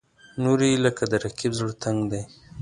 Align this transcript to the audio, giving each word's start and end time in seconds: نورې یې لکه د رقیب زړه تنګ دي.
نورې 0.43 0.67
یې 0.73 0.77
لکه 0.85 1.03
د 1.11 1.13
رقیب 1.23 1.51
زړه 1.59 1.73
تنګ 1.83 1.99
دي. 2.11 2.21